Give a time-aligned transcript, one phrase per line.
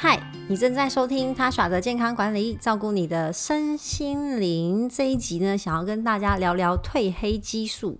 [0.00, 0.16] 嗨，
[0.46, 4.88] 你正在收听他耍的健康管理，照顾你的身心灵。
[4.88, 7.98] 这一集呢，想要跟大家聊聊褪黑激素。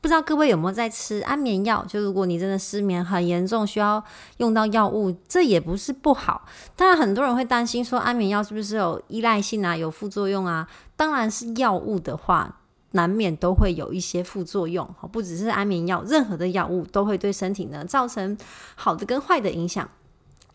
[0.00, 1.84] 不知道各位有没有在吃安眠药？
[1.88, 4.00] 就如果你真的失眠很严重，需要
[4.36, 6.46] 用到药物，这也不是不好。
[6.76, 10.68] 当然，很多人会担心说安眠药是不是有依赖性啊，有副作用啊？
[10.94, 12.60] 当然是药物的话，
[12.92, 14.88] 难免都会有一些副作用。
[15.10, 18.38] 不只是安眠药，任何的药物都会对身体呢造成
[18.76, 19.88] 好的跟坏的影响。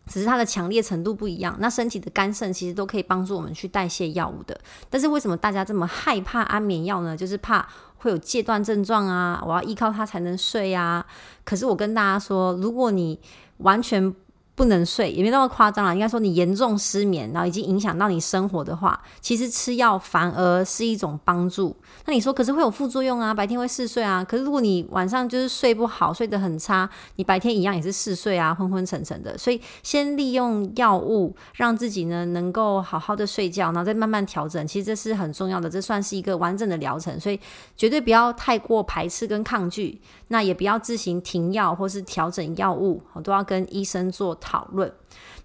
[0.07, 4.59] 只是它的强烈程度不一样，那身体的肝肾其实都可以帮助我们去代谢药物的。
[4.89, 7.17] 但是为什么大家这么害怕安眠药呢？
[7.17, 11.05] 就是怕会有戒断症状啊，我要依靠它才能睡啊。
[11.43, 13.19] 可是我跟大家说，如果你
[13.57, 14.13] 完全
[14.55, 21.75] 不能睡也没那么夸张啦，应该说你严重失眠，然后已经影响到你生活的话，其实吃药反而是一种帮助。
[22.05, 24.23] 那你说，可是会有副作用啊，白天会嗜睡啊。
[24.23, 29.37] 可是如果你晚上就是睡不好，睡得很差，你白天一样也是嗜睡啊，昏昏沉沉的。
[29.37, 37.19] 所以先利用药物让自己呢能够好好的睡觉，然后再慢慢调整，其实这是很重要的，这算是一个完整的疗程。
[37.19, 37.37] 所以
[37.75, 44.93] 绝对不要太过排斥跟抗拒，那也不要自行停药或是调整药物，我都要跟医生做讨论。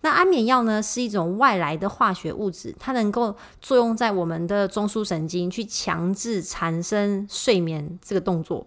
[0.03, 8.67] 那安眠药呢，是一种外来的化学物质，它能够作用在我们的中枢神经，去强制产生睡眠这个动作。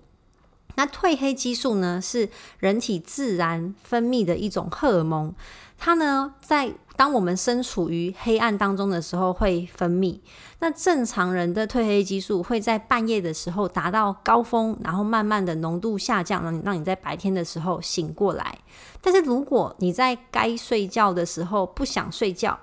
[0.76, 2.30] 那褪黑激素呢，是
[2.60, 5.34] 人体自然分泌的一种荷尔蒙，
[5.78, 10.20] 它呢在当我们身处于黑暗当中的时候会分泌。
[10.60, 18.58] 那正常人的褪黑激素会在半夜的时候达到高峰，然后慢慢的浓度下降，让你让你在白天的时候醒过来。
[19.02, 22.58] 但是如果你在该睡觉的时候不想睡觉，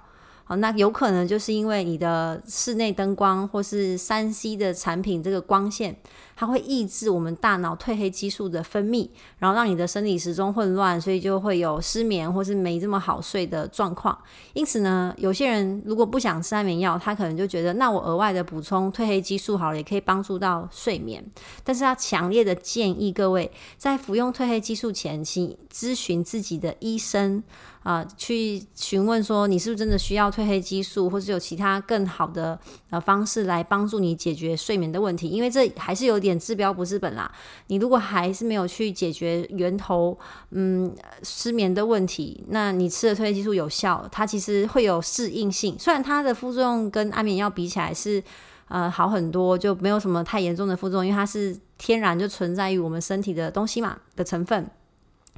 [0.45, 5.97] 好，那有可能就是因为你的室内灯光或是三 C 的产品这个光线。
[6.41, 9.07] 它会抑制我们大脑褪黑激素的分泌，
[9.39, 14.19] 然后让你的生理时钟混乱，所以就会有失眠或是没这么好睡的状况。
[14.55, 21.23] 因此呢，有些人如果不想吃安眠药，他可能就觉得，那我额外的补充褪黑激素好了，也可以帮助到睡眠。
[21.63, 27.43] 但是要强烈的建议各位，在服用褪黑激素前，请咨询自己的医生
[27.83, 32.59] 啊、去询问说你是不是真的需要褪黑激素，或是有其他更好的
[32.91, 36.30] 呃方式来帮助你解决睡眠的问题，因为这还是有点。
[36.39, 37.31] 治标不治本啦！
[37.69, 40.19] 你如果还是没有去解决源头，
[40.51, 45.77] 嗯，失眠的问题，那你吃的褪黑激素有效，它其实会有适应性。
[45.79, 48.23] 虽然它的副作用跟安眠药比起来是
[48.69, 54.71] 呃好很多，就没有什么太严重的副作用，因为它是天然就存在于我们身体的东西嘛的成分。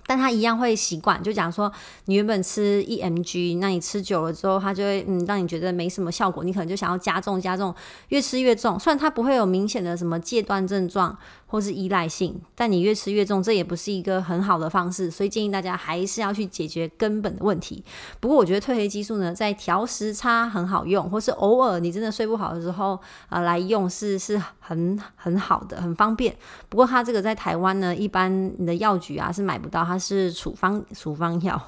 [0.07, 1.73] 但他一样会习惯，就讲说，
[2.07, 7.75] 你原本吃 EMG，那你吃久了之后，他就会嗯让你觉得没什么效果，你可能就想要加重加重，
[8.09, 8.79] 越吃越重。
[8.79, 11.17] 虽然他不会有明显的什么戒断症状
[11.53, 15.11] 或是依赖性，但你越吃越重，这也不是一个很好的方式。
[15.11, 17.85] 所以建议大家还是要去解决根本的问题。
[18.21, 22.99] 不过我觉得褪黑激素呢，在调时差很好用，或是偶尔你真的睡不好的时候
[23.29, 26.35] 啊、来用是是很很好的，很方便。
[26.71, 29.85] 不过它这个在台湾呢，一般你的药局啊是买不到。
[29.85, 31.61] 它是处方处方药，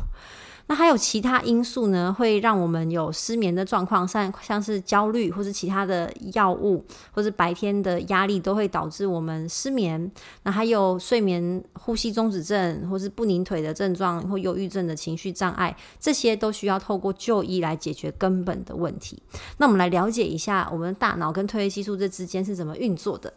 [0.67, 6.83] 那还有其他因素呢，会让我们有失眠的状况，像像是焦虑或是其他的药物，
[7.13, 10.11] 或是白天的压力都会导致我们失眠。
[10.45, 19.23] 那还有睡眠呼吸中止症，或是不宁腿的症状，或忧郁症的情绪障碍，这些都需要透过就医来解决根本的问题。
[19.59, 23.33] 那我们来了解一下，我们大脑跟褪黑激素这之间是怎么运作的。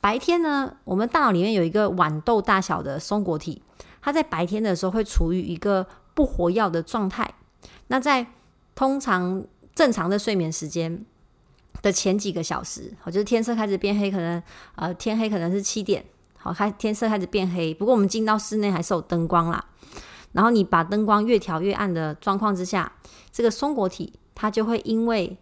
[0.00, 3.62] 白天呢，我们大脑里面有一个豌豆大小的松果体。
[4.04, 7.34] 它在白天的时候会处于一个不活跃的状态。
[7.88, 8.26] 那在
[8.74, 9.44] 通常
[9.74, 11.04] 正常的睡眠时间
[11.82, 14.42] 的前几个小时，好，就是天色开始变黑，可能
[14.76, 16.04] 呃天黑可能是七点，
[16.38, 17.74] 好，开天色开始变黑。
[17.74, 19.64] 不过我们进到室内还是有灯光啦。
[20.32, 22.92] 然后你把灯光越调越暗的状况之下，
[23.30, 25.36] 这个松果体它就会因为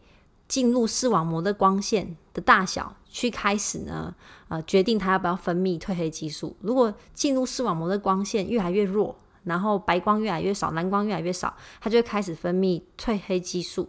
[0.49, 2.97] 进入视网膜的光线的大小。
[3.13, 4.15] 去开始呢，
[4.47, 6.57] 呃，决定它要不要分泌褪黑激素。
[6.61, 13.89] 如果进入视网膜的光线越来越弱，然后白光越来越少，蓝光越来越少，它就会开始分泌褪黑激素。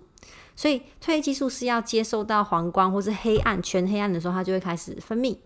[0.56, 5.38] 所以褪黑激素是要接受到黄光或是黑暗全黑暗的时候，它就会开始分泌。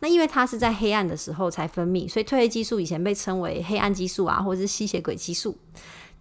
[0.00, 5.56] 那因为它是在黑暗的时候才分泌，所以褪黑激素以前被称为黑暗激素啊，或者是吸血鬼激素。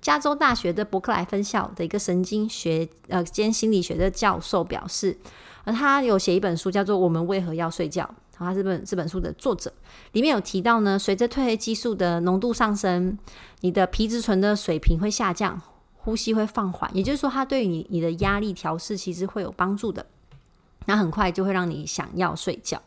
[0.01, 5.17] 加州大学的伯克莱分校的一个神经学呃兼心理学的教授表示，
[5.63, 8.03] 而他有写一本书叫做《我们为何要睡觉》，
[8.37, 9.71] 他是本这本书的作者，
[10.11, 13.17] 里面有提到呢，随着褪黑激素的浓度上升，
[13.61, 15.61] 你的皮质醇的水平会下降，
[15.95, 20.05] 呼吸会放缓，也就是说，它对于你你的压力调试其实会有帮助的，
[20.85, 22.81] 那很快就会让你想要睡觉。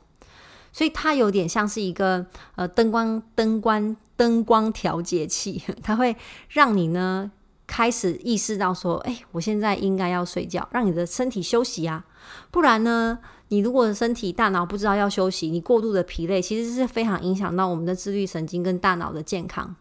[0.71, 6.15] 所以它有点像是一个呃灯光灯光灯光调节器， 它会
[6.51, 7.31] 让你呢
[7.67, 12.05] 开始意识到说，哎，我现在应该要睡觉，让你的身体休息啊。
[12.51, 13.19] 不然呢，
[13.49, 19.75] 你如果身体大脑不知道要休息，你过度的疲累，其实是非常影响到我们的自律神经跟大脑的健康。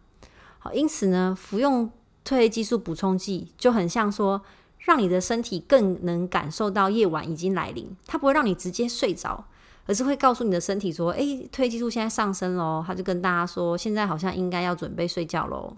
[0.60, 1.90] 好，因此呢，服用
[2.25, 4.42] 褪黑激素补充剂就很像说，
[4.80, 9.46] 让你的身体更能感受到夜晚已经来临，它不会让你直接睡着。
[9.90, 15.74] 而是会告诉你的身体说：“诶，褪黑激素现在上升喽。”他就跟大家说：“现在好像应该要准备睡觉喽。”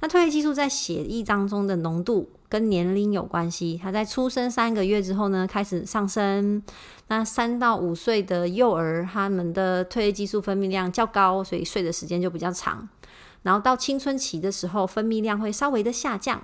[0.00, 3.80] 那褪黑激素在血液当中的浓度跟年龄有关系。
[3.82, 6.62] 他在出生三个月之后呢，开始上升。
[7.08, 12.88] 那三到五岁的幼儿，他们的褪黑激素分泌量较高，所以睡的时间就比较长。
[13.42, 16.42] 然后到青春期的时候，分泌量会稍微的下降。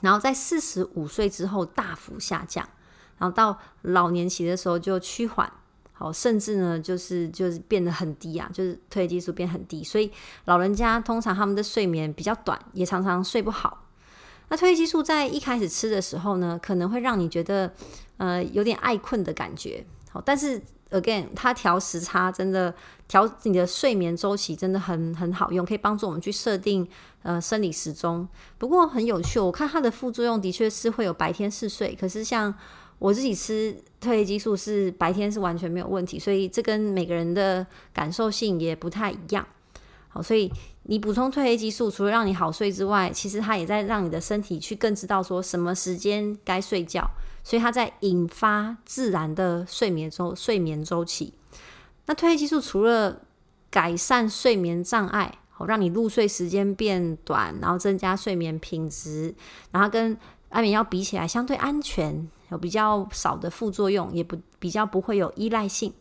[0.00, 2.68] 然后在四十五岁之后大幅下降。
[3.18, 5.50] 然后到老年期的时候就趋缓。
[5.98, 10.12] 好，甚至呢，就是就是变得很低啊，就是褪黑激素变很低，所以
[10.44, 13.86] 老人家通常他们的睡眠比较短，也常常睡不好。
[14.48, 17.72] 那褪黑激素在一开始吃的时候呢，可能会让你觉得
[18.18, 19.86] 呃有点爱困的感觉。
[20.10, 20.60] 好，但是
[20.90, 22.74] again，它调时差真的
[23.08, 26.86] 调你的睡眠周期真的很很好用，可以帮助我们去设定
[27.22, 28.28] 呃生理时钟。
[28.58, 32.54] 不过很有趣，我看它的副作用的确是会有白天嗜睡，可是像。
[32.98, 39.46] 我自己吃褪黑激素是白天是完全没有问题，所以这跟每个人的感受性也不太一样。
[40.08, 40.50] 好，所以
[40.84, 47.06] 你补充褪黑激素，除了让你好睡之外，其实它也在让你的身体去更知道说什么时间该睡觉，
[47.44, 51.34] 所以它在引发自然的睡眠周睡眠周期。
[52.06, 53.20] 那褪黑激素除了
[53.68, 59.34] 改善睡眠障碍，好让你入睡时间变短，然后增加睡眠品质，
[59.72, 60.16] 然后跟
[60.48, 62.30] 安眠药比起来相对安全。
[62.50, 65.92] 有比较少的副作用，也不比较不会有依赖性。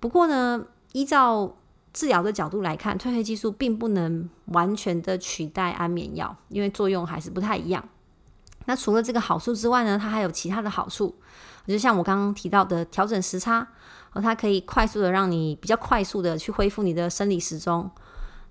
[0.00, 1.56] 不过呢，依照
[1.92, 7.88] 治疗的角度来看，褪黑激素并不能完全的取代安眠药，因为作用还是不太一样。
[8.66, 11.14] 那除了这个好处之外呢，它还有其他的好处，
[11.66, 13.68] 就像我刚刚提到的调整时差，
[14.12, 17.90] 而它可以快速的让你比较快速的去恢复你的生理时钟，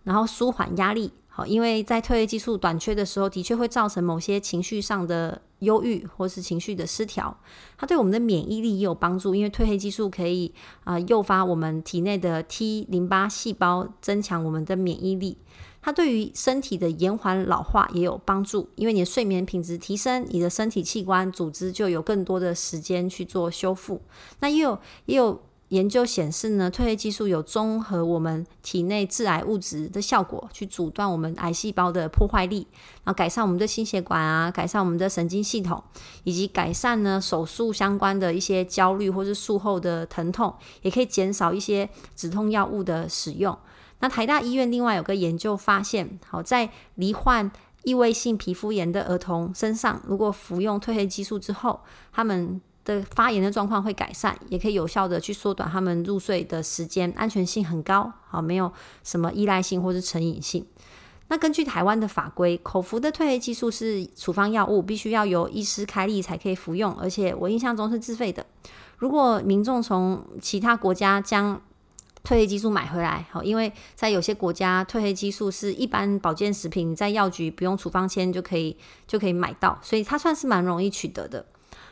[0.04, 1.12] 然后舒缓压力。
[1.36, 7.36] 好，因为在褪黑激素短缺的时候，的确会造成某些情绪上的忧郁或是情绪的失调。
[7.76, 10.54] 它对我们的免疫力也有帮助，因为褪黑激素可以
[10.84, 15.40] 啊、诱发我们体内的 T 淋巴细胞，增强我们的免疫力。
[15.82, 24.00] 它对于身体的延缓老化也有帮助，因为你的睡眠品质提升，你的身体器官组织就有更多的时间去做修复。
[24.40, 24.78] 那也有
[25.08, 25.42] 也有。
[25.74, 32.68] 研究显示呢，褪黑激素有综合我们体内致癌物质的效果，去阻断我们癌细胞的破坏力，
[33.04, 35.84] 然后改善我们的心血管啊，改善我们的神经系统，
[36.26, 40.54] 以及改善呢手术相关的一些焦虑或是术后的疼痛，
[40.84, 43.58] 也可以减少一些止痛药物的使用。
[44.00, 47.52] 那台大医院另外有个研究发现，好，在罹患
[47.84, 51.80] 异位性皮肤炎的儿童身上，如果服用褪黑激素之后，
[52.12, 58.72] 他们的发炎的状况会改善，也可以有效的去缩短他们入睡的时间，安全性很高，好，没有
[59.04, 60.66] 什么依赖性或是成瘾性。
[61.30, 68.46] 那根据台湾的法规，口服的褪黑激素是处方药物，必须要由医师开立才可以服用，而且我印象中是自费的。
[68.98, 71.60] 如果民众从其他国家将
[72.24, 81.46] 褪黑激素买回来，好，因为在有些国家褪黑激素是一般保健食品，在药局不用处方签就可以就可以买到，所以它算是蛮容易取得的。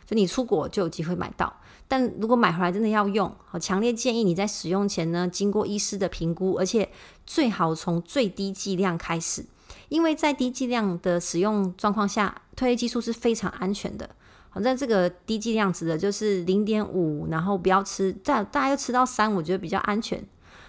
[0.06, 1.54] 就你出国就有机会买到，
[1.88, 6.90] 但如果买回来真的要用，我强烈建议你在使用前呢，经过医师的评估，而且
[7.26, 9.46] 最好从最低剂量开始，
[9.90, 14.10] 因为在低剂量的使用状况下，褪黑激素是非常安全的。
[14.50, 20.22] 好，在这个低剂量指的就是零点五，然后不要吃，大大概要吃到三，我觉得比较安全。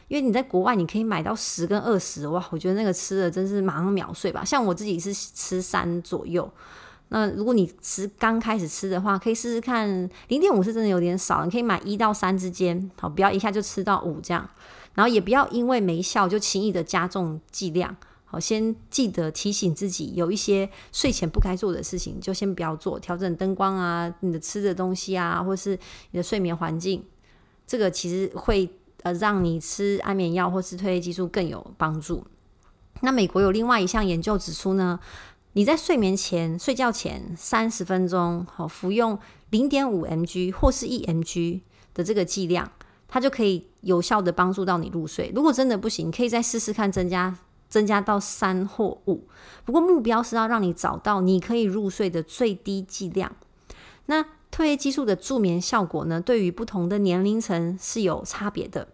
[0.07, 4.45] 因为你在国外你可以买到十跟二十，哇，我觉得那个吃的真是马上秒睡吧。
[4.45, 6.49] 像我自己是吃三左右。
[7.14, 9.87] 那如果你吃刚开始吃的话，可以试试看
[10.28, 14.49] 零点五是真的有点少，你可以买一到三之间，好，不要一下就吃到五这样，
[14.95, 25.78] 然后也不要因为没效就轻易的加重剂量，好，先记得提醒自己，有一些睡前不该做的事情就先不要做，调整灯光啊，你的吃的东西啊，或是
[26.12, 27.04] 你的睡眠环境，
[27.66, 28.71] 这个其实会
[29.02, 32.25] 呃让你吃安眠药或是褪黑激素更有帮助。
[33.04, 35.00] 那美国有另外一项研究指出呢，
[35.54, 39.18] 你在睡眠前、睡觉前三十分钟，好服用
[39.50, 41.61] 零点五 mg 或是一 mg
[41.94, 42.71] 的这个剂量，
[43.09, 45.30] 它就可以有效的帮助到你入睡。
[45.35, 47.38] 如果真的不行，可以再试试看增加。
[47.68, 49.26] 增加到三或五，
[49.64, 53.35] 不过目标是要让你找到你可以入睡的最低剂量。
[54.04, 56.21] 那褪黑激素的助眠效果呢？
[56.21, 58.88] 对于不同的年龄层是有差别的。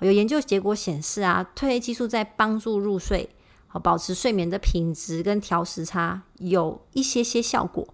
[0.00, 3.30] 有研究结果显示啊，褪黑激素在帮助入睡、
[3.78, 7.86] 保持睡眠的品质跟调时差有一些些效果。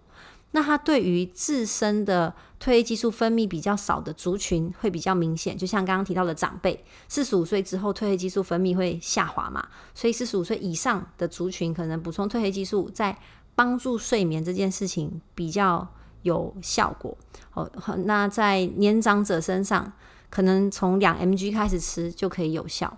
[0.52, 13.18] 那它对于自身的褪黑激素分泌比较少的族群会比较明显，就像刚刚提到的长辈，四十五岁之后褪黑激素分泌会下滑嘛，所以四十五岁以上的族群可能补充褪黑激素在
[13.54, 15.87] 帮助睡眠这件事情比较
[16.23, 17.14] 有效果。
[17.52, 17.71] 哦，
[18.06, 19.92] 那在年长者身上，
[20.30, 22.97] 可能从两 mg 开始吃就可以有效。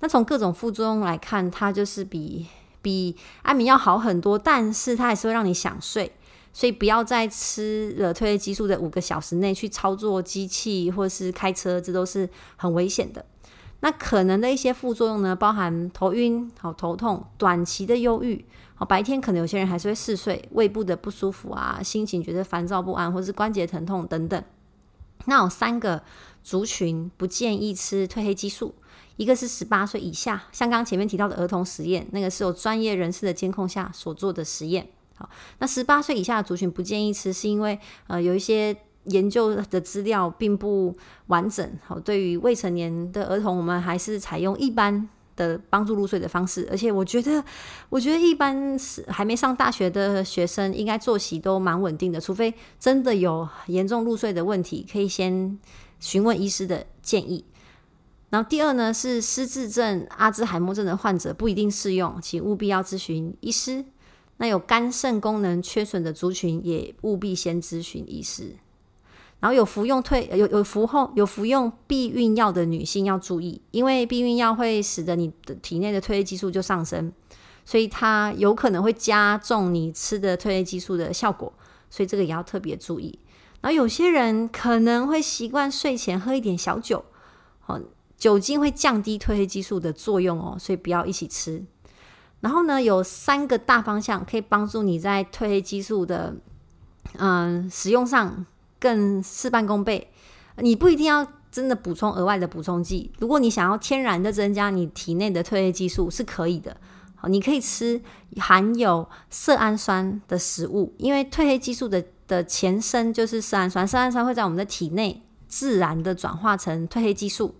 [0.00, 2.46] 那从各种副作用来看，它就是比
[2.80, 6.12] 比安眠药好很多，但是它还是会让你想睡。
[6.52, 13.24] 所以不要在吃了褪黑激素的五个小时内去操作机器或是开车，这都是很危险的。
[13.80, 24.42] 那可能的一些副作用呢，包含头晕、好头痛、短期的忧郁，好白天可能有些人还是会嗜睡、胃部的不舒服啊，心情觉得烦躁不安，或是关节疼痛等等。
[25.26, 26.02] 那有三个
[26.42, 28.74] 族群不建议吃褪黑激素，
[29.18, 34.88] 一个是十八岁以下，像刚前面提到的儿童实验，那个是有专业人士的监控下所做的实验。
[35.16, 40.96] 好，那十八岁以下的族群不建议吃，是因为呃有一些研究的资料并不
[41.26, 41.68] 完整。
[41.84, 46.68] 好，对于未成年的儿童，我们还是采用一般的帮助入睡的方式。
[46.70, 47.42] 而且我觉得，
[47.88, 55.58] 我觉得一般是还没上大学的学生，应该作息都蛮稳定的，除非真的有严重入睡的问题，可以先
[55.98, 57.44] 询问医师的建议。
[58.30, 63.84] 然后第二呢，是失智症、阿兹海默症的患者不一定适用，请务必要咨询医师。
[64.36, 68.54] 那有肝肾功能缺损的族群也务必先咨询医师，
[69.40, 77.12] 然后有服用退有有服后有服用避孕药的女性要注意，因为避孕药会使得你的体内的褪黑激素就上升，
[77.64, 81.52] 所以它有可能会加重你吃的褪黑激素的效果，
[81.90, 83.18] 所以这个也要特别注意。
[83.60, 87.04] 然后有些人可能会习惯睡前喝一点小酒，
[87.66, 87.82] 哦，
[88.18, 91.64] 酒精会降低褪黑激素的作用哦，所以不要一起吃。
[92.40, 96.36] 然后呢，有三个大方向可以帮助你在褪黑激素的
[97.16, 98.44] 嗯、使用上
[98.78, 100.10] 更事半功倍。
[100.58, 106.76] 你不一定要真的补充额外的补充剂，如果你想要天然的增加你体内的褪黑激素是可以的。
[107.14, 108.00] 好，你可以吃
[108.36, 117.54] 含有色氨酸的食物，因为褪黑激素的的前身就是色氨酸，色氨酸会在我们的体内自然的转化成褪黑激素。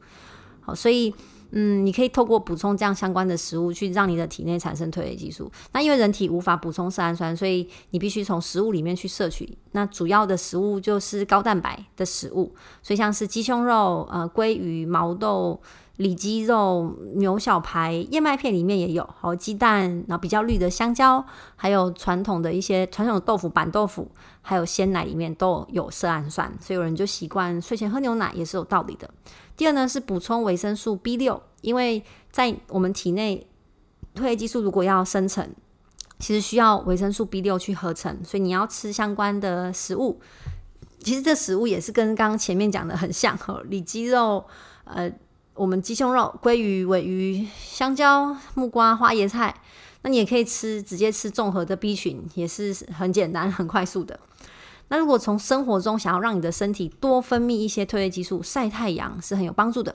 [0.75, 1.15] 所以。
[1.51, 5.51] 嗯，你可以透过补充这样相关的食物，去让你的体内产生褪黑激素。
[5.73, 9.57] 那因为人体无法补充色氨酸，所以你必须从食物里面去摄取。
[9.73, 15.59] 那主要的食物就是高蛋白的食物，所以像是鸡胸肉、呃鲑鱼、毛豆、
[15.99, 21.25] 里脊肉、牛小排、燕麦片里面也有，好鸡蛋，然后比较绿的香蕉，
[21.55, 24.09] 还有传统的一些传统的豆腐、板豆腐，
[24.41, 29.11] 还有鲜奶里面都有色氨酸，所以有人就习惯睡前喝牛奶也是有道理的。
[29.57, 33.47] 第二呢，是补充维生素 B 六，因为在我们体内
[34.15, 35.51] 褪黑激素如果要生成，
[36.21, 40.21] 其实需要维生素 B 六去合成，所以你要吃相关的食物。
[41.01, 44.45] 其实这食物也是跟刚刚前面讲的很像，哈，里脊肉，
[44.85, 45.11] 呃，
[45.59, 49.53] 我们鸡胸肉、鲑鱼、尾鱼、香蕉、木瓜、花椰菜，
[50.03, 54.21] 那你也可以吃直接吃综合的 B 群，也是很简单、很快速的。
[54.91, 59.95] 那如果从生活中想要让你的身体多分泌一些褪黑激素，晒太阳是很有帮助的。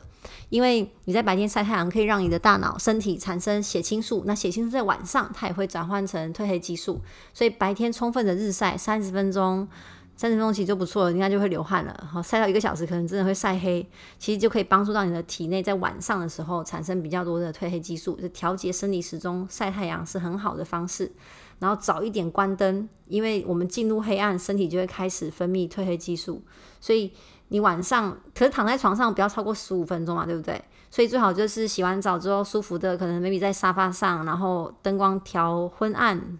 [0.49, 4.23] 因为你在白天晒太阳，可以让你的大脑、身体产生血清素。
[4.27, 7.01] 那血清素在晚上它也会转换成褪黑激素，
[7.33, 9.67] 所以白天充分的日晒三十分钟，
[10.15, 12.09] 三十分钟其实就不错了，应该就会流汗了。
[12.11, 19.47] 好，晒到一个小时可能真的会晒黑，其实就可以帮助到你的体内在晚上的时候产生比较多的褪黑激素，就调节生理时钟。
[19.49, 21.11] 晒太阳是很好的方式。
[21.59, 26.41] 然后早一点关灯，因为我们进入黑暗，身体就会开始分泌褪黑激素。
[26.81, 27.11] 所以
[27.49, 30.61] 你晚上可是躺在床上不要超过十五分钟嘛，对不对？
[30.91, 36.37] 所以最好就是洗完澡之后舒服的，可能 maybe 在沙发上，然后灯光调昏暗，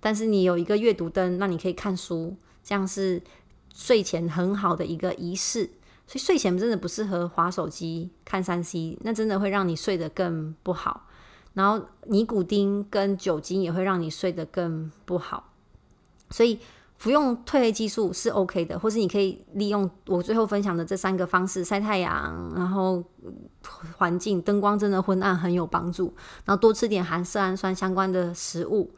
[0.00, 2.34] 但是你有一个阅读灯，那你可以看书，
[2.66, 3.22] 这样是
[3.72, 5.70] 睡前很好的一个仪式。
[6.08, 11.06] 所以睡前真的不适合滑手机、看三 C，那真的会让你睡得更不好。
[11.54, 15.52] 然后尼古丁跟酒精也会让你睡得更不好，
[16.28, 16.60] 所以
[16.98, 23.02] 服用褪黑激素是 OK 的，或是你可以利用我最后分享的这三个方式：晒太阳，然后
[23.96, 28.92] 环境灯光真的昏暗很有帮助，然后多吃点含色氨酸相关的食物，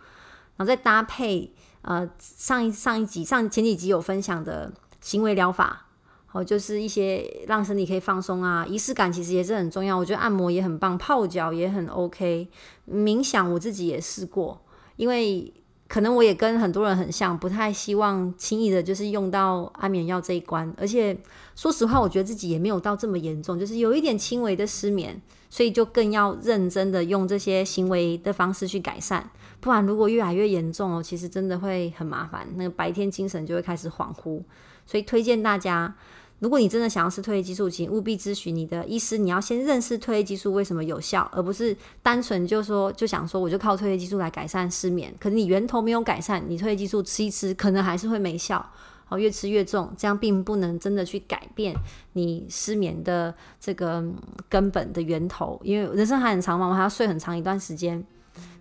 [0.57, 5.87] 然后再搭配呃上一上一集上前几集有分享的行为疗法，
[6.27, 9.97] 好，就是一些让身体可以放松啊，仪式感其实也是很重要。
[9.97, 12.49] 我觉得按摩也很棒，泡脚也很 OK，
[12.91, 14.61] 冥想我自己也试过，
[14.97, 15.53] 因为。
[15.89, 20.71] 可能我也跟很多人很像，不太希望轻易的，就是用到安眠药这一关。
[20.77, 21.17] 而且
[21.57, 25.19] 说实话，我觉得自己也没有到这么严重，就是有一点轻微的失眠，
[25.49, 29.31] 所以就更要认真的用这些行为的方式去改善。
[29.61, 34.43] 不然如果越来越严重哦，其实真的会很麻烦，那个白天精神就会开始恍惚。
[34.87, 35.95] 所以推荐大家。
[36.41, 39.19] 如果你真的想要吃褪黑激素，请务必咨询你的医师。
[39.19, 45.13] 你要先认识褪黑激素为什么有效，而不是单纯就说就想说我就靠褪黑激素来改善失眠。
[45.19, 48.65] 可是你源头没有改善，你褪黑激素吃一吃，可能还是会没效，
[49.09, 51.75] 哦，越吃越重，这样并不能真的去改变
[52.13, 54.05] 你失眠的这个
[54.49, 55.61] 根本的源头。
[55.65, 58.05] 因为人生还很长嘛，我还要睡很长一段时间。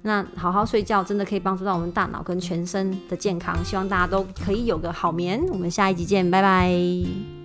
[0.02, 3.64] 那好好睡觉真的可以帮助到我们大脑跟全身的健康。
[3.64, 5.40] 希望大家都可以有个好眠。
[5.50, 7.37] 我们下一集见，拜拜。